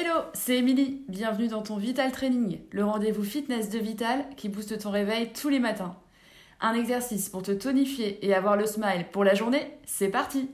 Hello, 0.00 0.20
c'est 0.32 0.58
Émilie. 0.58 1.02
Bienvenue 1.08 1.48
dans 1.48 1.62
ton 1.62 1.76
Vital 1.76 2.12
Training, 2.12 2.60
le 2.70 2.84
rendez-vous 2.84 3.24
fitness 3.24 3.68
de 3.68 3.80
Vital 3.80 4.24
qui 4.36 4.48
booste 4.48 4.78
ton 4.78 4.92
réveil 4.92 5.32
tous 5.32 5.48
les 5.48 5.58
matins. 5.58 5.96
Un 6.60 6.74
exercice 6.74 7.28
pour 7.28 7.42
te 7.42 7.50
tonifier 7.50 8.24
et 8.24 8.32
avoir 8.32 8.56
le 8.56 8.64
smile 8.64 9.06
pour 9.10 9.24
la 9.24 9.34
journée, 9.34 9.76
c'est 9.86 10.06
parti 10.06 10.50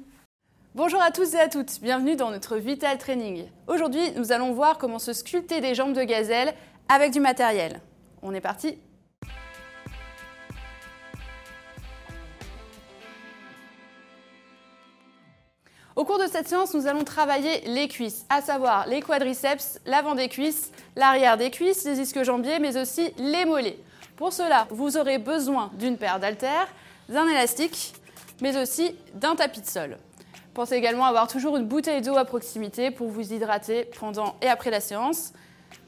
Bonjour 0.75 1.03
à 1.03 1.11
tous 1.11 1.35
et 1.35 1.41
à 1.41 1.49
toutes, 1.49 1.79
bienvenue 1.83 2.17
dans 2.17 2.30
notre 2.30 2.57
Vital 2.57 2.96
Training. 2.96 3.45
Aujourd'hui, 3.67 4.12
nous 4.17 4.33
allons 4.33 4.54
voir 4.54 4.79
comment 4.79 4.99
se 4.99 5.12
sculpter 5.12 5.61
des 5.61 5.75
jambes 5.75 5.93
de 5.93 6.05
gazelle 6.05 6.55
avec 6.89 7.13
du 7.13 7.21
matériel. 7.21 7.83
On 8.23 8.33
est 8.33 8.41
parti 8.41 8.79
Au 15.97 16.05
cours 16.05 16.19
de 16.19 16.27
cette 16.27 16.49
séance, 16.49 16.75
nous 16.75 16.89
allons 16.89 17.05
travailler 17.05 17.61
les 17.67 17.87
cuisses, 17.87 18.27
à 18.29 18.41
savoir 18.41 18.89
les 18.89 19.01
quadriceps, 19.01 19.79
l'avant 19.87 20.17
des 20.17 20.29
cuisses, 20.29 20.73
l'arrière 20.97 21.37
des 21.37 21.52
cuisses, 21.52 21.85
les 21.85 22.01
ischio-jambiers, 22.01 22.59
mais 22.59 22.77
aussi 22.77 23.12
les 23.16 23.45
mollets. 23.45 23.79
Pour 24.16 24.33
cela, 24.33 24.66
vous 24.71 24.97
aurez 24.97 25.19
besoin 25.19 25.71
d'une 25.75 25.97
paire 25.97 26.19
d'haltères, 26.19 26.66
d'un 27.09 27.29
élastique, 27.29 27.95
mais 28.43 28.61
aussi 28.61 28.97
d'un 29.15 29.37
tapis 29.37 29.61
de 29.61 29.66
sol. 29.66 29.99
Pensez 30.52 30.75
également 30.75 31.05
avoir 31.05 31.29
toujours 31.29 31.57
une 31.57 31.66
bouteille 31.66 32.02
d'eau 32.02 32.16
à 32.16 32.24
proximité 32.24 32.91
pour 32.91 33.09
vous 33.09 33.33
hydrater 33.33 33.88
pendant 33.99 34.35
et 34.43 34.49
après 34.49 34.71
la 34.71 34.80
séance. 34.80 35.33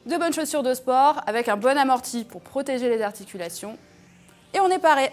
De 0.07 0.17
bonnes 0.17 0.33
chaussures 0.33 0.63
de 0.63 0.75
sport 0.75 1.21
avec 1.27 1.49
un 1.49 1.57
bon 1.57 1.77
amorti 1.77 2.23
pour 2.23 2.43
protéger 2.43 2.89
les 2.89 3.03
articulations. 3.03 3.77
Et 4.55 4.61
on 4.61 4.69
est 4.69 4.79
paré. 4.79 5.11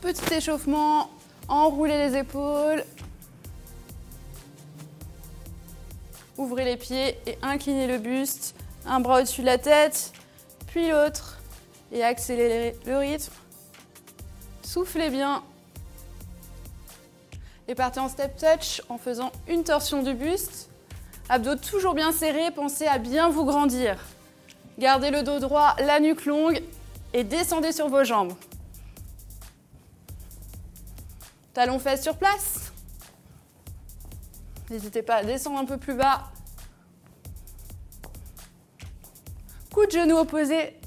Petit 0.00 0.34
échauffement, 0.34 1.10
enrouler 1.48 1.98
les 1.98 2.16
épaules, 2.16 2.84
Ouvrez 6.38 6.64
les 6.64 6.76
pieds 6.76 7.18
et 7.26 7.38
inclinez 7.42 7.86
le 7.86 7.98
buste. 7.98 8.54
Un 8.86 9.00
bras 9.00 9.18
au-dessus 9.18 9.42
de 9.42 9.46
la 9.46 9.58
tête, 9.58 10.12
puis 10.66 10.88
l'autre. 10.88 11.38
Et 11.92 12.02
accélérez 12.02 12.76
le 12.86 12.96
rythme. 12.98 13.32
Soufflez 14.62 15.10
bien. 15.10 15.42
Et 17.68 17.74
partez 17.74 18.00
en 18.00 18.08
step 18.08 18.36
touch 18.36 18.82
en 18.88 18.98
faisant 18.98 19.30
une 19.46 19.62
torsion 19.62 20.02
du 20.02 20.14
buste. 20.14 20.70
Abdos 21.28 21.56
toujours 21.56 21.94
bien 21.94 22.12
serrés, 22.12 22.50
pensez 22.50 22.86
à 22.86 22.98
bien 22.98 23.28
vous 23.28 23.44
grandir. 23.44 23.96
Gardez 24.78 25.10
le 25.10 25.22
dos 25.22 25.38
droit, 25.38 25.76
la 25.78 26.00
nuque 26.00 26.24
longue 26.24 26.62
et 27.12 27.24
descendez 27.24 27.72
sur 27.72 27.88
vos 27.88 28.04
jambes. 28.04 28.32
Talons 31.52 31.78
fesses 31.78 32.02
sur 32.02 32.16
place. 32.16 32.71
N'hésitez 34.72 35.02
pas 35.02 35.16
à 35.16 35.22
descendre 35.22 35.58
un 35.58 35.66
peu 35.66 35.76
plus 35.76 35.94
bas. 35.94 36.32
Coup 39.70 39.84
de 39.84 39.90
genou 39.90 40.16
opposé. 40.16 40.80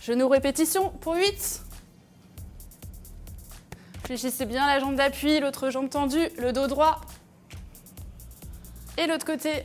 Genou 0.00 0.28
répétition 0.28 0.90
pour 0.90 1.16
8. 1.16 1.62
Fléchissez 4.04 4.46
bien 4.46 4.64
la 4.68 4.78
jambe 4.78 4.94
d'appui, 4.94 5.40
l'autre 5.40 5.70
jambe 5.70 5.90
tendue, 5.90 6.28
le 6.38 6.52
dos 6.52 6.68
droit. 6.68 7.00
Et 8.96 9.08
l'autre 9.08 9.26
côté. 9.26 9.64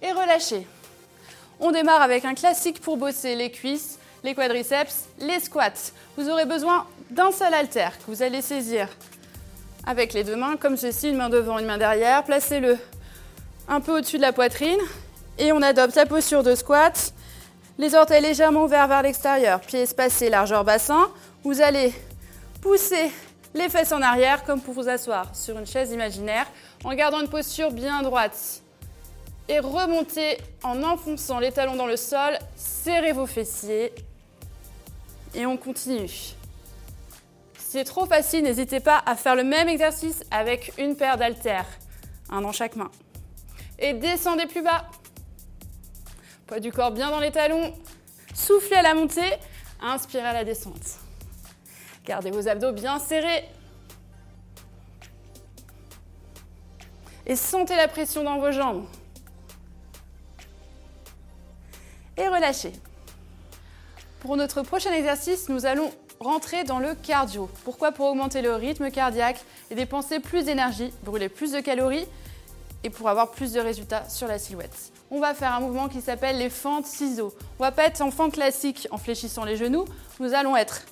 Et 0.00 0.10
relâchez. 0.10 0.66
On 1.58 1.70
démarre 1.70 2.02
avec 2.02 2.24
un 2.24 2.34
classique 2.34 2.80
pour 2.80 2.98
bosser 2.98 3.34
les 3.34 3.50
cuisses, 3.50 3.98
les 4.22 4.34
quadriceps, 4.34 5.06
les 5.18 5.40
squats. 5.40 5.92
Vous 6.16 6.28
aurez 6.28 6.44
besoin 6.44 6.86
d'un 7.10 7.32
seul 7.32 7.54
haltère 7.54 7.96
que 7.98 8.04
vous 8.08 8.22
allez 8.22 8.42
saisir 8.42 8.88
avec 9.86 10.12
les 10.12 10.24
deux 10.24 10.36
mains, 10.36 10.56
comme 10.56 10.76
ceci, 10.76 11.08
une 11.08 11.16
main 11.16 11.30
devant, 11.30 11.58
une 11.58 11.66
main 11.66 11.78
derrière. 11.78 12.24
Placez-le 12.24 12.76
un 13.68 13.80
peu 13.80 13.96
au-dessus 13.96 14.16
de 14.16 14.22
la 14.22 14.32
poitrine 14.32 14.80
et 15.38 15.52
on 15.52 15.62
adopte 15.62 15.94
la 15.94 16.04
posture 16.04 16.42
de 16.42 16.54
squat. 16.54 17.14
Les 17.78 17.94
orteils 17.94 18.22
légèrement 18.22 18.64
ouverts 18.64 18.88
vers 18.88 19.02
l'extérieur, 19.02 19.60
pieds 19.60 19.82
espacés, 19.82 20.28
largeur 20.28 20.64
bassin. 20.64 21.08
Vous 21.42 21.60
allez 21.60 21.92
pousser 22.60 23.10
les 23.54 23.68
fesses 23.70 23.92
en 23.92 24.02
arrière 24.02 24.44
comme 24.44 24.60
pour 24.60 24.74
vous 24.74 24.88
asseoir 24.88 25.34
sur 25.34 25.58
une 25.58 25.66
chaise 25.66 25.92
imaginaire 25.92 26.46
en 26.84 26.92
gardant 26.94 27.20
une 27.20 27.28
posture 27.28 27.70
bien 27.70 28.02
droite 28.02 28.62
et 29.48 29.60
remontez 29.60 30.38
en 30.62 30.82
enfonçant 30.82 31.38
les 31.38 31.52
talons 31.52 31.76
dans 31.76 31.86
le 31.86 31.96
sol, 31.96 32.38
serrez 32.56 33.12
vos 33.12 33.26
fessiers 33.26 33.92
et 35.34 35.46
on 35.46 35.56
continue. 35.56 36.08
Si 36.08 36.36
c'est 37.58 37.84
trop 37.84 38.06
facile, 38.06 38.44
n'hésitez 38.44 38.80
pas 38.80 39.02
à 39.06 39.16
faire 39.16 39.36
le 39.36 39.44
même 39.44 39.68
exercice 39.68 40.24
avec 40.30 40.72
une 40.78 40.96
paire 40.96 41.16
d'haltères, 41.16 41.66
un 42.30 42.40
dans 42.40 42.52
chaque 42.52 42.76
main. 42.76 42.90
Et 43.78 43.92
descendez 43.92 44.46
plus 44.46 44.62
bas. 44.62 44.86
Poids 46.46 46.60
du 46.60 46.72
corps 46.72 46.92
bien 46.92 47.10
dans 47.10 47.20
les 47.20 47.32
talons. 47.32 47.74
Soufflez 48.34 48.76
à 48.76 48.82
la 48.82 48.94
montée, 48.94 49.32
inspirez 49.80 50.26
à 50.26 50.32
la 50.32 50.44
descente. 50.44 51.00
Gardez 52.04 52.30
vos 52.30 52.48
abdos 52.48 52.72
bien 52.72 52.98
serrés. 52.98 53.44
Et 57.26 57.34
sentez 57.34 57.74
la 57.74 57.88
pression 57.88 58.22
dans 58.22 58.38
vos 58.38 58.52
jambes. 58.52 58.86
Et 62.16 62.28
relâchez. 62.28 62.72
Pour 64.20 64.36
notre 64.36 64.62
prochain 64.62 64.92
exercice, 64.92 65.48
nous 65.48 65.66
allons 65.66 65.90
rentrer 66.20 66.64
dans 66.64 66.78
le 66.78 66.94
cardio. 66.94 67.48
Pourquoi? 67.64 67.92
Pour 67.92 68.06
augmenter 68.06 68.42
le 68.42 68.54
rythme 68.54 68.90
cardiaque 68.90 69.40
et 69.70 69.74
dépenser 69.74 70.20
plus 70.20 70.44
d'énergie, 70.44 70.92
brûler 71.04 71.28
plus 71.28 71.52
de 71.52 71.60
calories 71.60 72.06
et 72.84 72.90
pour 72.90 73.08
avoir 73.08 73.30
plus 73.30 73.52
de 73.52 73.60
résultats 73.60 74.08
sur 74.08 74.28
la 74.28 74.38
silhouette. 74.38 74.92
On 75.10 75.20
va 75.20 75.34
faire 75.34 75.52
un 75.52 75.60
mouvement 75.60 75.88
qui 75.88 76.00
s'appelle 76.00 76.38
les 76.38 76.50
fentes 76.50 76.86
ciseaux. 76.86 77.34
On 77.58 77.62
va 77.62 77.72
pas 77.72 77.84
être 77.84 78.00
en 78.00 78.10
fente 78.10 78.32
classique 78.32 78.88
en 78.90 78.98
fléchissant 78.98 79.44
les 79.44 79.56
genoux, 79.56 79.84
nous 80.20 80.34
allons 80.34 80.56
être 80.56 80.82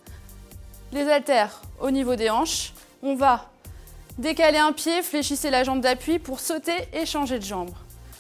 les 0.93 1.09
haltères 1.09 1.63
au 1.81 1.91
niveau 1.91 2.15
des 2.15 2.31
hanches. 2.31 2.73
On 3.03 3.15
va 3.15 3.51
décaler 4.19 4.59
un 4.59 4.73
pied, 4.73 5.03
fléchissez 5.03 5.51
la 5.51 5.65
jambe 5.65 5.81
d'appui 5.81 6.19
pour 6.19 6.41
sauter 6.41 6.77
et 6.93 7.07
changer 7.07 7.39
de 7.39 7.45
jambe. 7.45 7.71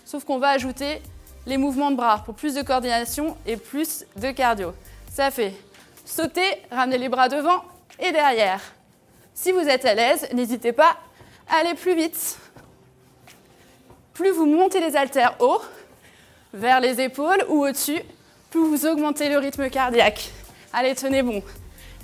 Sauf 0.04 0.24
qu'on 0.24 0.38
va 0.38 0.48
ajouter 0.48 1.00
les 1.46 1.56
mouvements 1.56 1.90
de 1.90 1.96
bras 1.96 2.22
pour 2.24 2.34
plus 2.34 2.54
de 2.54 2.62
coordination 2.62 3.36
et 3.46 3.56
plus 3.56 4.04
de 4.16 4.30
cardio. 4.30 4.74
Ça 5.12 5.30
fait 5.30 5.54
sauter, 6.04 6.42
ramener 6.70 6.98
les 6.98 7.08
bras 7.08 7.28
devant 7.28 7.64
et 7.98 8.12
derrière. 8.12 8.60
Si 9.34 9.52
vous 9.52 9.60
êtes 9.60 9.84
à 9.84 9.94
l'aise, 9.94 10.28
n'hésitez 10.32 10.72
pas 10.72 10.96
à 11.48 11.56
aller 11.56 11.74
plus 11.74 11.94
vite. 11.94 12.38
Plus 14.12 14.30
vous 14.30 14.46
montez 14.46 14.80
les 14.80 14.96
haltères 14.96 15.36
haut, 15.40 15.60
vers 16.52 16.80
les 16.80 17.00
épaules 17.00 17.44
ou 17.48 17.66
au-dessus, 17.66 18.00
plus 18.50 18.60
vous 18.60 18.86
augmentez 18.86 19.28
le 19.28 19.38
rythme 19.38 19.68
cardiaque. 19.68 20.30
Allez, 20.72 20.94
tenez 20.94 21.22
bon. 21.22 21.42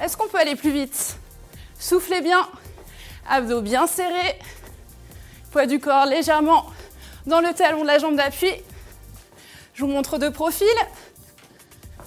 Est-ce 0.02 0.16
qu'on 0.16 0.28
peut 0.28 0.38
aller 0.38 0.56
plus 0.56 0.72
vite? 0.72 1.16
Soufflez 1.78 2.20
bien, 2.20 2.48
abdos 3.28 3.60
bien 3.60 3.86
serrés, 3.86 4.38
poids 5.52 5.66
du 5.66 5.78
corps 5.78 6.06
légèrement 6.06 6.66
dans 7.26 7.40
le 7.40 7.52
talon 7.54 7.82
de 7.82 7.86
la 7.86 7.98
jambe 7.98 8.16
d'appui 8.16 8.50
je 9.80 9.86
vous 9.86 9.90
montre 9.90 10.18
de 10.18 10.28
profil. 10.28 10.68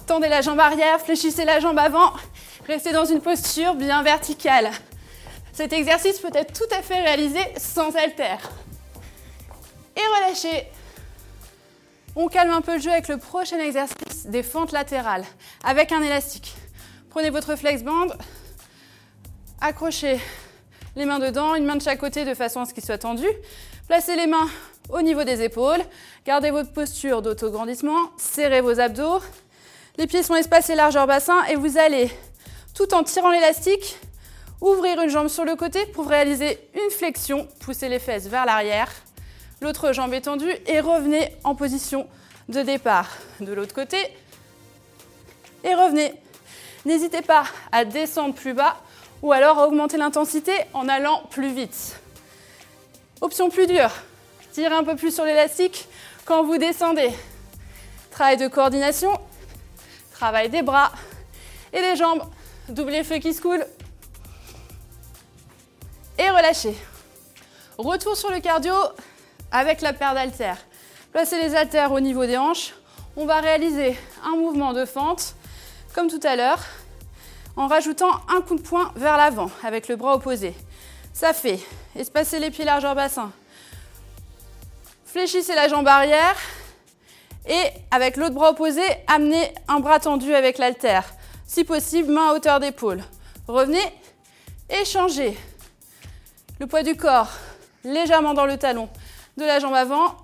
Tendez 0.06 0.28
la 0.28 0.42
jambe 0.42 0.60
arrière, 0.60 1.00
fléchissez 1.00 1.44
la 1.44 1.58
jambe 1.58 1.76
avant. 1.76 2.12
Restez 2.68 2.92
dans 2.92 3.04
une 3.04 3.20
posture 3.20 3.74
bien 3.74 4.04
verticale. 4.04 4.70
Cet 5.52 5.72
exercice 5.72 6.20
peut 6.20 6.30
être 6.34 6.52
tout 6.52 6.72
à 6.72 6.82
fait 6.82 7.00
réalisé 7.02 7.40
sans 7.56 7.96
haltère. 7.96 8.38
Et 9.96 10.00
relâchez. 10.00 10.68
On 12.14 12.28
calme 12.28 12.52
un 12.52 12.60
peu 12.60 12.74
le 12.74 12.80
jeu 12.80 12.92
avec 12.92 13.08
le 13.08 13.16
prochain 13.16 13.58
exercice 13.58 14.26
des 14.26 14.44
fentes 14.44 14.70
latérales 14.70 15.24
avec 15.64 15.90
un 15.90 16.00
élastique. 16.00 16.54
Prenez 17.10 17.30
votre 17.30 17.56
flex 17.56 17.82
band, 17.82 18.06
accrochez 19.60 20.20
les 20.94 21.06
mains 21.06 21.18
dedans, 21.18 21.56
une 21.56 21.64
main 21.64 21.74
de 21.74 21.82
chaque 21.82 21.98
côté 21.98 22.24
de 22.24 22.34
façon 22.34 22.60
à 22.60 22.66
ce 22.66 22.72
qu'il 22.72 22.84
soit 22.84 22.98
tendu. 22.98 23.26
Placez 23.88 24.14
les 24.14 24.28
mains 24.28 24.48
au 24.88 25.02
niveau 25.02 25.24
des 25.24 25.42
épaules. 25.42 25.80
Gardez 26.26 26.50
votre 26.50 26.72
posture 26.72 27.22
d'autograndissement. 27.22 28.10
Serrez 28.16 28.60
vos 28.60 28.80
abdos. 28.80 29.20
Les 29.96 30.06
pieds 30.06 30.22
sont 30.22 30.34
espacés 30.34 30.74
largeur 30.74 31.06
bassin 31.06 31.44
et 31.44 31.56
vous 31.56 31.78
allez, 31.78 32.10
tout 32.74 32.94
en 32.94 33.04
tirant 33.04 33.30
l'élastique, 33.30 33.96
ouvrir 34.60 35.00
une 35.00 35.10
jambe 35.10 35.28
sur 35.28 35.44
le 35.44 35.56
côté 35.56 35.86
pour 35.86 36.08
réaliser 36.08 36.58
une 36.74 36.90
flexion. 36.90 37.46
Poussez 37.60 37.88
les 37.88 37.98
fesses 37.98 38.26
vers 38.26 38.46
l'arrière. 38.46 38.90
L'autre 39.60 39.92
jambe 39.92 40.12
est 40.12 40.22
tendue 40.22 40.52
et 40.66 40.80
revenez 40.80 41.32
en 41.44 41.54
position 41.54 42.08
de 42.48 42.62
départ. 42.62 43.08
De 43.40 43.52
l'autre 43.52 43.74
côté. 43.74 43.98
Et 45.62 45.74
revenez. 45.74 46.12
N'hésitez 46.84 47.22
pas 47.22 47.44
à 47.72 47.84
descendre 47.84 48.34
plus 48.34 48.52
bas 48.52 48.76
ou 49.22 49.32
alors 49.32 49.58
à 49.58 49.66
augmenter 49.66 49.96
l'intensité 49.96 50.52
en 50.74 50.88
allant 50.88 51.22
plus 51.30 51.52
vite. 51.52 51.98
Option 53.22 53.48
plus 53.48 53.66
dure, 53.66 53.90
tirez 54.54 54.74
un 54.74 54.84
peu 54.84 54.94
plus 54.94 55.12
sur 55.12 55.24
l'élastique 55.24 55.88
quand 56.24 56.44
vous 56.44 56.58
descendez. 56.58 57.10
Travail 58.12 58.36
de 58.36 58.46
coordination, 58.46 59.12
travail 60.12 60.48
des 60.48 60.62
bras 60.62 60.92
Et 61.72 61.80
les 61.80 61.96
jambes, 61.96 62.22
double 62.68 62.94
effet 62.94 63.18
qui 63.18 63.34
se 63.34 63.42
coule. 63.42 63.66
Et 66.18 66.30
relâchez. 66.30 66.76
Retour 67.76 68.16
sur 68.16 68.30
le 68.30 68.38
cardio 68.38 68.74
avec 69.50 69.80
la 69.80 69.92
paire 69.92 70.14
d'haltères. 70.14 70.58
Placez 71.12 71.40
les 71.40 71.56
haltères 71.56 71.90
au 71.90 71.98
niveau 71.98 72.24
des 72.24 72.36
hanches. 72.36 72.74
On 73.16 73.26
va 73.26 73.40
réaliser 73.40 73.96
un 74.24 74.36
mouvement 74.36 74.72
de 74.72 74.84
fente, 74.84 75.34
comme 75.94 76.08
tout 76.08 76.20
à 76.22 76.36
l'heure, 76.36 76.60
en 77.56 77.66
rajoutant 77.66 78.10
un 78.28 78.40
coup 78.40 78.54
de 78.54 78.62
poing 78.62 78.92
vers 78.94 79.16
l'avant 79.16 79.50
avec 79.64 79.88
le 79.88 79.96
bras 79.96 80.14
opposé. 80.14 80.54
Ça 81.12 81.32
fait 81.32 81.58
espacer 81.96 82.38
les 82.38 82.52
pieds 82.52 82.64
largeur 82.64 82.94
bassin. 82.94 83.32
Fléchissez 85.14 85.54
la 85.54 85.68
jambe 85.68 85.86
arrière 85.86 86.34
et 87.46 87.70
avec 87.92 88.16
l'autre 88.16 88.34
bras 88.34 88.50
opposé, 88.50 88.82
amenez 89.06 89.54
un 89.68 89.78
bras 89.78 90.00
tendu 90.00 90.34
avec 90.34 90.58
l'haltère. 90.58 91.04
Si 91.46 91.62
possible, 91.62 92.12
main 92.12 92.30
à 92.30 92.32
hauteur 92.34 92.58
d'épaule. 92.58 93.04
Revenez 93.46 93.78
et 94.68 94.84
changez. 94.84 95.38
Le 96.58 96.66
poids 96.66 96.82
du 96.82 96.96
corps 96.96 97.30
légèrement 97.84 98.34
dans 98.34 98.44
le 98.44 98.56
talon 98.56 98.88
de 99.36 99.44
la 99.44 99.60
jambe 99.60 99.74
avant. 99.74 100.16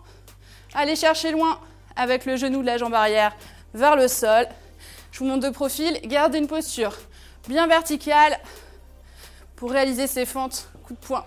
Allez 0.75 0.97
chercher 0.97 1.31
loin 1.31 1.61
avec 1.95 2.25
le 2.25 2.35
genou 2.35 2.61
de 2.61 2.67
la 2.67 2.77
jambe 2.77 2.95
arrière 2.95 3.37
vers 3.75 3.95
le 3.95 4.09
sol. 4.09 4.49
Je 5.13 5.21
vous 5.21 5.27
montre 5.27 5.47
de 5.47 5.55
profil. 5.55 6.01
Gardez 6.03 6.39
une 6.39 6.49
posture 6.49 6.97
bien 7.47 7.69
verticale 7.69 8.41
pour 9.55 9.71
réaliser 9.71 10.09
ces 10.09 10.27
fentes 10.27 10.69
coup 10.85 10.95
de 10.95 10.99
poing. 10.99 11.25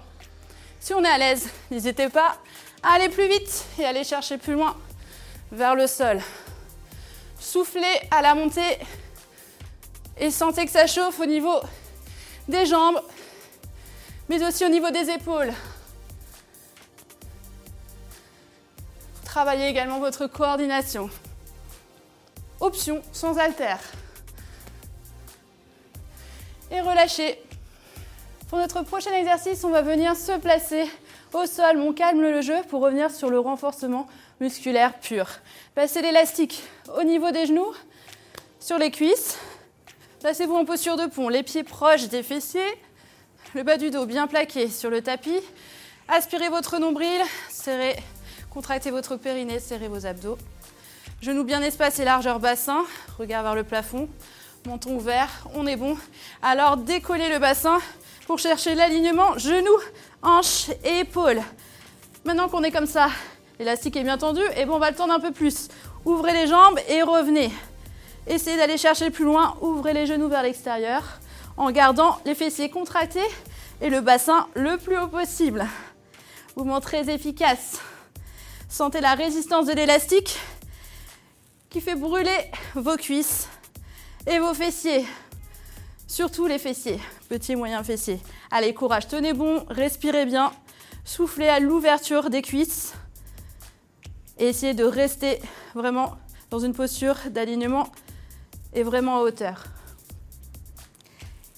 Si 0.81 0.93
on 0.93 1.01
est 1.01 1.07
à 1.07 1.17
l'aise, 1.17 1.47
n'hésitez 1.71 2.09
pas 2.09 2.35
à 2.83 2.95
aller 2.95 3.09
plus 3.09 3.27
vite 3.27 3.65
et 3.79 3.85
aller 3.85 4.03
chercher 4.03 4.37
plus 4.37 4.53
loin 4.53 4.75
vers 5.51 5.75
le 5.75 5.87
sol. 5.87 6.21
Soufflez 7.39 8.01
à 8.11 8.21
la 8.21 8.35
montée 8.35 8.77
et 10.17 10.29
sentez 10.29 10.65
que 10.65 10.71
ça 10.71 10.85
chauffe 10.85 11.19
au 11.19 11.25
niveau 11.25 11.59
des 12.47 12.65
jambes, 12.65 13.01
mais 14.29 14.43
aussi 14.43 14.65
au 14.65 14.69
niveau 14.69 14.91
des 14.91 15.09
épaules. 15.09 15.53
Travaillez 19.23 19.67
également 19.67 19.99
votre 19.99 20.27
coordination. 20.27 21.09
Option 22.59 23.01
sans 23.11 23.37
haltère. 23.37 23.79
Et 26.69 26.81
relâchez. 26.81 27.39
Pour 28.49 28.59
notre 28.59 28.83
prochain 28.83 29.11
exercice, 29.13 29.63
on 29.63 29.69
va 29.69 29.81
venir 29.81 30.15
se 30.15 30.37
placer 30.37 30.87
au 31.35 31.45
sol. 31.45 31.77
On 31.77 31.93
calme 31.93 32.21
le 32.21 32.41
jeu 32.41 32.57
pour 32.69 32.81
revenir 32.81 33.11
sur 33.11 33.29
le 33.29 33.39
renforcement 33.39 34.07
musculaire 34.39 34.99
pur. 34.99 35.27
Passez 35.75 36.01
l'élastique 36.01 36.63
au 36.97 37.03
niveau 37.03 37.31
des 37.31 37.45
genoux, 37.45 37.73
sur 38.59 38.77
les 38.77 38.91
cuisses. 38.91 39.37
Placez-vous 40.21 40.55
en 40.55 40.65
posture 40.65 40.95
de 40.95 41.05
pont, 41.07 41.29
les 41.29 41.43
pieds 41.43 41.63
proches 41.63 42.07
des 42.07 42.23
fessiers, 42.23 42.61
le 43.53 43.63
bas 43.63 43.77
du 43.77 43.91
dos 43.91 44.05
bien 44.05 44.27
plaqué 44.27 44.69
sur 44.69 44.89
le 44.89 45.01
tapis. 45.01 45.41
Aspirez 46.07 46.49
votre 46.49 46.79
nombril, 46.79 47.21
serrez, 47.49 47.95
contractez 48.49 48.91
votre 48.91 49.17
périnée, 49.17 49.59
serrez 49.59 49.87
vos 49.87 50.05
abdos. 50.05 50.37
Genoux 51.21 51.43
bien 51.43 51.61
espacés, 51.61 52.05
largeur 52.05 52.39
bassin, 52.39 52.83
regard 53.17 53.43
vers 53.43 53.55
le 53.55 53.63
plafond, 53.63 54.09
menton 54.65 54.95
ouvert, 54.95 55.47
on 55.55 55.67
est 55.67 55.75
bon. 55.75 55.97
Alors 56.41 56.77
décollez 56.77 57.29
le 57.29 57.39
bassin 57.39 57.79
pour 58.25 58.39
chercher 58.39 58.75
l'alignement 58.75 59.37
genoux, 59.37 59.79
hanches 60.23 60.69
et 60.83 60.99
épaules. 60.99 61.41
Maintenant 62.25 62.47
qu'on 62.47 62.63
est 62.63 62.71
comme 62.71 62.87
ça, 62.87 63.09
l'élastique 63.59 63.95
est 63.95 64.03
bien 64.03 64.17
tendu, 64.17 64.41
et 64.55 64.65
bon, 64.65 64.75
on 64.75 64.79
va 64.79 64.89
le 64.89 64.95
tendre 64.95 65.13
un 65.13 65.19
peu 65.19 65.31
plus. 65.31 65.67
Ouvrez 66.05 66.33
les 66.33 66.47
jambes 66.47 66.79
et 66.87 67.03
revenez. 67.03 67.51
Essayez 68.25 68.57
d'aller 68.57 68.77
chercher 68.77 69.09
plus 69.09 69.25
loin, 69.25 69.57
ouvrez 69.61 69.93
les 69.93 70.05
genoux 70.05 70.29
vers 70.29 70.43
l'extérieur 70.43 71.03
en 71.57 71.71
gardant 71.71 72.19
les 72.25 72.35
fessiers 72.35 72.69
contractés 72.69 73.19
et 73.81 73.89
le 73.89 74.01
bassin 74.01 74.47
le 74.55 74.77
plus 74.77 74.97
haut 74.97 75.07
possible. 75.07 75.65
Mouvement 76.55 76.79
très 76.79 77.09
efficace. 77.13 77.79
Sentez 78.69 79.01
la 79.01 79.15
résistance 79.15 79.65
de 79.65 79.73
l'élastique 79.73 80.39
qui 81.69 81.81
fait 81.81 81.95
brûler 81.95 82.37
vos 82.75 82.95
cuisses 82.95 83.47
et 84.25 84.39
vos 84.39 84.53
fessiers. 84.53 85.05
Surtout 86.07 86.45
les 86.45 86.59
fessiers, 86.59 86.99
petits 87.27 87.53
et 87.53 87.55
moyens 87.55 87.85
fessiers. 87.85 88.19
Allez, 88.55 88.75
courage, 88.75 89.07
tenez 89.07 89.33
bon, 89.33 89.65
respirez 89.67 90.27
bien, 90.27 90.51
soufflez 91.05 91.47
à 91.47 91.59
l'ouverture 91.59 92.29
des 92.29 92.43
cuisses 92.43 92.93
et 94.37 94.49
essayez 94.49 94.75
de 94.75 94.83
rester 94.83 95.41
vraiment 95.73 96.17
dans 96.51 96.59
une 96.59 96.73
posture 96.73 97.15
d'alignement 97.31 97.87
et 98.75 98.83
vraiment 98.83 99.15
en 99.15 99.19
hauteur. 99.21 99.63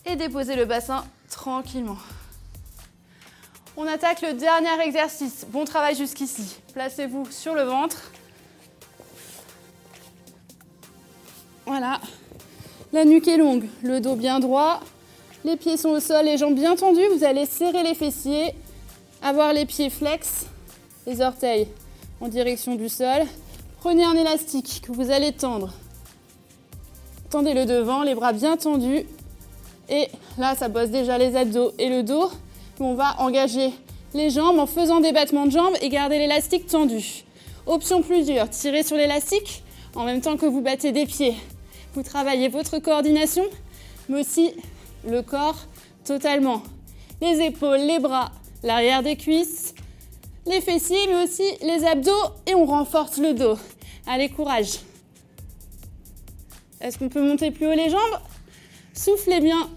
Et 0.05 0.15
déposez 0.15 0.55
le 0.55 0.63
bassin 0.63 1.03
tranquillement. 1.29 1.97
On 3.75 3.85
attaque 3.87 4.21
le 4.21 4.31
dernier 4.31 4.81
exercice. 4.81 5.45
Bon 5.49 5.65
travail 5.65 5.97
jusqu'ici. 5.97 6.61
Placez-vous 6.73 7.29
sur 7.29 7.55
le 7.55 7.63
ventre. 7.63 8.09
Voilà. 11.65 11.99
La 12.93 13.03
nuque 13.03 13.27
est 13.27 13.35
longue, 13.35 13.65
le 13.83 13.99
dos 13.99 14.15
bien 14.15 14.39
droit, 14.39 14.79
les 15.45 15.57
pieds 15.57 15.77
sont 15.77 15.89
au 15.89 15.99
sol, 15.99 16.25
les 16.25 16.37
jambes 16.37 16.55
bien 16.55 16.75
tendues. 16.75 17.07
Vous 17.15 17.23
allez 17.23 17.45
serrer 17.45 17.83
les 17.83 17.93
fessiers, 17.93 18.53
avoir 19.21 19.53
les 19.53 19.65
pieds 19.65 19.91
flex, 19.91 20.47
les 21.05 21.21
orteils 21.21 21.67
en 22.19 22.27
direction 22.27 22.73
du 22.75 22.89
sol. 22.89 23.23
Prenez 23.79 24.03
un 24.03 24.15
élastique 24.15 24.81
que 24.85 24.91
vous 24.91 25.11
allez 25.11 25.31
tendre. 25.31 25.71
Tendez 27.29 27.53
le 27.53 27.65
devant, 27.65 28.01
les 28.01 28.15
bras 28.15 28.33
bien 28.33 28.57
tendus. 28.57 29.05
Et 29.87 30.07
là, 30.39 30.55
ça 30.55 30.67
bosse 30.67 30.89
déjà 30.89 31.19
les 31.19 31.35
abdos 31.35 31.73
et 31.77 31.89
le 31.89 32.01
dos. 32.01 32.31
On 32.79 32.95
va 32.95 33.15
engager 33.19 33.71
les 34.15 34.31
jambes 34.31 34.57
en 34.57 34.65
faisant 34.65 34.99
des 34.99 35.11
battements 35.11 35.45
de 35.45 35.51
jambes 35.51 35.75
et 35.81 35.89
garder 35.89 36.17
l'élastique 36.17 36.65
tendu. 36.65 37.23
Option 37.67 38.01
plus 38.01 38.25
dure, 38.25 38.49
tirez 38.49 38.81
sur 38.81 38.97
l'élastique 38.97 39.63
en 39.93 40.05
même 40.05 40.21
temps 40.21 40.37
que 40.37 40.47
vous 40.47 40.61
battez 40.61 40.91
des 40.91 41.05
pieds. 41.05 41.35
Vous 41.93 42.01
travaillez 42.01 42.47
votre 42.47 42.79
coordination, 42.79 43.43
mais 44.09 44.21
aussi 44.21 44.51
le 45.07 45.21
corps 45.21 45.59
totalement. 46.03 46.61
Les 47.21 47.41
épaules, 47.41 47.79
les 47.79 47.99
bras, 47.99 48.31
l'arrière 48.63 49.03
des 49.03 49.15
cuisses, 49.15 49.73
les 50.45 50.61
fessiers, 50.61 51.07
mais 51.07 51.23
aussi 51.23 51.43
les 51.61 51.85
abdos 51.85 52.11
et 52.45 52.55
on 52.55 52.65
renforce 52.65 53.17
le 53.17 53.33
dos. 53.33 53.57
Allez, 54.07 54.29
courage. 54.29 54.79
Est-ce 56.81 56.99
qu'on 56.99 57.09
peut 57.09 57.25
monter 57.25 57.51
plus 57.51 57.67
haut 57.67 57.73
les 57.73 57.89
jambes? 57.89 58.19
Soufflez 58.93 59.39
bien 59.39 59.69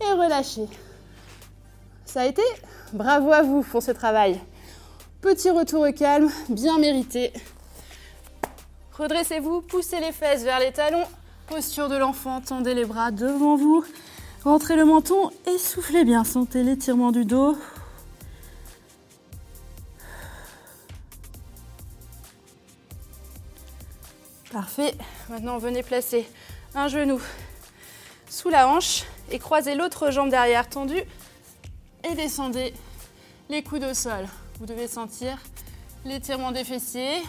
et 0.00 0.12
relâchez. 0.12 0.66
Ça 2.04 2.22
a 2.22 2.26
été? 2.26 2.42
Bravo 2.92 3.32
à 3.32 3.42
vous 3.42 3.62
pour 3.62 3.82
ce 3.82 3.90
travail. 3.90 4.38
Petit 5.22 5.50
retour 5.50 5.88
au 5.88 5.92
calme, 5.92 6.30
bien 6.48 6.78
mérité. 6.78 7.32
Redressez-vous, 8.98 9.62
poussez 9.62 10.00
les 10.00 10.12
fesses 10.12 10.42
vers 10.42 10.60
les 10.60 10.72
talons. 10.72 11.06
Posture 11.46 11.88
de 11.88 11.96
l'enfant, 11.96 12.40
tendez 12.40 12.74
les 12.74 12.84
bras 12.84 13.10
devant 13.10 13.56
vous. 13.56 13.84
Rentrez 14.44 14.76
le 14.76 14.84
menton 14.84 15.30
et 15.46 15.58
soufflez 15.58 16.04
bien. 16.04 16.24
Sentez 16.24 16.62
l'étirement 16.62 17.12
du 17.12 17.24
dos. 17.24 17.56
Parfait. 24.50 24.94
Maintenant, 25.28 25.58
venez 25.58 25.82
placer 25.82 26.28
un 26.74 26.88
genou 26.88 27.20
sous 28.28 28.48
la 28.48 28.68
hanche 28.68 29.04
et 29.30 29.38
croisez 29.38 29.74
l'autre 29.74 30.10
jambe 30.10 30.30
derrière 30.30 30.68
tendue 30.68 31.02
et 32.02 32.14
descendez 32.14 32.72
les 33.48 33.62
coudes 33.62 33.84
au 33.84 33.94
sol. 33.94 34.26
Vous 34.58 34.66
devez 34.66 34.88
sentir 34.88 35.38
l'étirement 36.04 36.50
des 36.50 36.64
fessiers, 36.64 37.22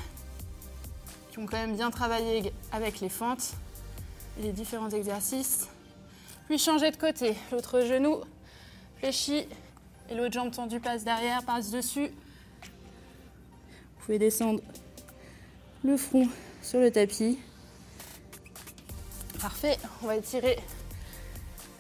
qui 1.32 1.40
ont 1.40 1.46
quand 1.46 1.58
même 1.58 1.76
bien 1.76 1.92
travaillé 1.92 2.54
avec 2.72 3.00
les 3.00 3.10
fentes 3.10 3.54
les 4.40 4.52
différents 4.52 4.90
exercices. 4.90 5.68
Puis 6.48 6.58
changer 6.58 6.92
de 6.92 6.98
côté. 6.98 7.36
L'autre 7.52 7.82
genou 7.82 8.22
fléchit 9.00 9.48
et 10.10 10.16
l'autre 10.16 10.34
jambe 10.34 10.52
tendue 10.52 10.80
passe 10.80 11.04
derrière, 11.04 11.44
passe 11.44 11.72
dessus. 11.72 12.10
Vous 12.62 14.06
pouvez 14.06 14.20
descendre 14.20 14.62
le 15.84 15.98
front 15.98 16.28
sur 16.62 16.80
le 16.80 16.92
tapis. 16.92 17.40
Parfait. 19.40 19.78
On 20.02 20.08
va 20.08 20.18
étirer 20.18 20.58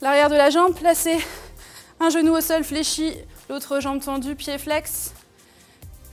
l'arrière 0.01 0.29
de 0.29 0.35
la 0.35 0.49
jambe, 0.49 0.75
placer 0.75 1.17
un 1.99 2.09
genou 2.09 2.35
au 2.35 2.41
sol 2.41 2.63
fléchi, 2.63 3.13
l'autre 3.49 3.79
jambe 3.79 4.01
tendue, 4.01 4.35
pied 4.35 4.57
flex. 4.57 5.13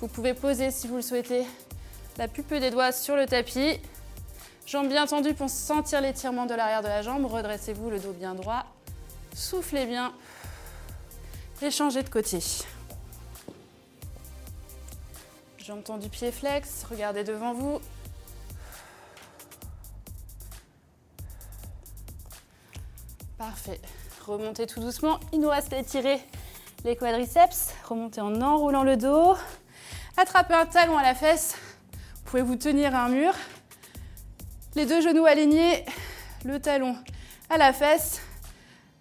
Vous 0.00 0.09
pouvez 0.09 0.35
poser 0.35 0.70
si 0.70 0.87
vous 0.87 0.97
le 0.97 1.02
souhaitez 1.02 1.44
la 2.16 2.28
pupe 2.28 2.54
des 2.54 2.70
doigts 2.70 2.92
sur 2.92 3.16
le 3.16 3.26
tapis. 3.26 3.80
Jambes 4.67 4.88
bien 4.88 5.07
tendues 5.07 5.35
pour 5.35 5.50
sentir 5.50 6.00
l'étirement 6.00 6.47
de 6.47 6.55
l'arrière 6.55 6.83
de 6.83 6.88
la 6.88 7.02
jambe. 7.02 7.26
Redressez-vous, 7.26 7.90
le 7.90 7.99
dos 7.99 8.12
bien 8.12 8.35
droit. 8.35 8.64
Soufflez 9.35 9.87
bien 9.87 10.12
et 11.62 11.71
changez 11.71 12.02
de 12.02 12.09
côté. 12.09 12.38
Jambes 15.59 15.83
tendues, 15.83 16.09
pied 16.09 16.33
flex. 16.33 16.85
Regardez 16.90 17.25
devant 17.25 17.52
vous. 17.52 17.81
Parfait. 23.37 23.81
Remontez 24.26 24.67
tout 24.67 24.81
doucement. 24.81 25.19
Il 25.33 25.40
nous 25.40 25.49
reste 25.49 25.73
à 25.73 25.79
étirer 25.79 26.21
les 26.85 26.95
quadriceps. 26.95 27.75
Remontez 27.88 28.21
en 28.21 28.40
enroulant 28.40 28.85
le 28.85 28.97
dos. 28.97 29.35
Attrapez 30.17 30.55
un 30.55 30.67
talon 30.67 30.99
à 30.99 31.02
la 31.02 31.14
fesse. 31.14 31.57
Vous 31.93 32.31
pouvez 32.31 32.43
vous 32.43 32.57
tenir 32.57 32.95
à 32.95 33.05
un 33.05 33.09
mur. 33.09 33.33
Les 34.76 34.86
deux 34.86 35.00
genoux 35.00 35.26
alignés, 35.26 35.84
le 36.44 36.60
talon 36.60 36.96
à 37.48 37.58
la 37.58 37.72
fesse. 37.72 38.20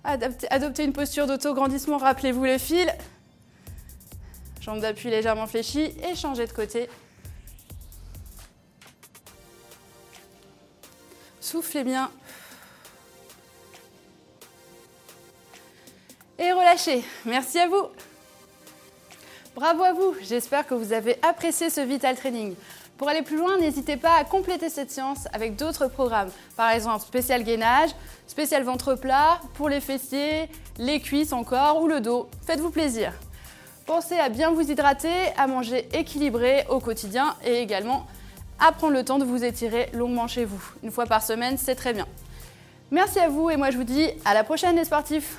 Adoptez 0.03 0.83
une 0.83 0.93
posture 0.93 1.27
d'auto-grandissement. 1.27 1.97
Rappelez-vous 1.97 2.43
le 2.43 2.57
fil. 2.57 2.91
Jambes 4.61 4.79
d'appui 4.79 5.09
légèrement 5.09 5.45
fléchies 5.45 5.93
et 6.03 6.15
changez 6.15 6.47
de 6.47 6.51
côté. 6.51 6.89
Soufflez 11.39 11.83
bien. 11.83 12.11
Et 16.39 16.51
relâchez. 16.51 17.03
Merci 17.25 17.59
à 17.59 17.67
vous. 17.67 17.89
Bravo 19.55 19.83
à 19.83 19.93
vous. 19.93 20.15
J'espère 20.21 20.65
que 20.65 20.73
vous 20.73 20.93
avez 20.93 21.19
apprécié 21.21 21.69
ce 21.69 21.81
Vital 21.81 22.15
Training. 22.15 22.55
Pour 22.99 23.07
aller 23.07 23.21
plus 23.21 23.37
loin, 23.37 23.57
n'hésitez 23.57 23.95
pas 23.95 24.17
à 24.19 24.25
compléter 24.25 24.67
cette 24.67 24.91
séance 24.91 25.29
avec 25.31 25.55
d'autres 25.55 25.87
programmes. 25.87 26.29
Par 26.57 26.69
exemple, 26.71 26.99
spécial 26.99 27.43
gainage, 27.45 27.91
spécial 28.27 28.63
ventre 28.63 28.93
plat, 28.95 29.39
pour 29.53 29.69
les 29.69 29.79
fessiers, 29.79 30.49
les 30.77 30.99
cuisses 30.99 31.31
encore 31.31 31.81
ou 31.81 31.87
le 31.87 32.01
dos. 32.01 32.29
Faites-vous 32.45 32.71
plaisir. 32.71 33.13
Pensez 33.85 34.19
à 34.19 34.27
bien 34.27 34.51
vous 34.51 34.69
hydrater, 34.69 35.31
à 35.37 35.47
manger 35.47 35.87
équilibré 35.93 36.65
au 36.67 36.81
quotidien 36.81 37.37
et 37.45 37.61
également 37.61 38.05
à 38.59 38.73
prendre 38.73 38.91
le 38.91 39.05
temps 39.05 39.17
de 39.17 39.23
vous 39.23 39.45
étirer 39.45 39.87
longuement 39.93 40.27
chez 40.27 40.43
vous. 40.43 40.61
Une 40.83 40.91
fois 40.91 41.05
par 41.05 41.23
semaine, 41.23 41.57
c'est 41.57 41.75
très 41.75 41.93
bien. 41.93 42.05
Merci 42.91 43.19
à 43.19 43.29
vous 43.29 43.49
et 43.49 43.55
moi 43.55 43.71
je 43.71 43.77
vous 43.77 43.85
dis 43.85 44.09
à 44.25 44.33
la 44.33 44.43
prochaine 44.43 44.75
les 44.75 44.83
sportifs 44.83 45.37